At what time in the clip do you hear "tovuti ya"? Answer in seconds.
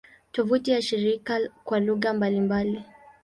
0.31-0.81